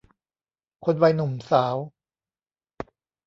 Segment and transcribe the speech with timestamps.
[0.85, 1.75] คนวัยหนุ่มสาว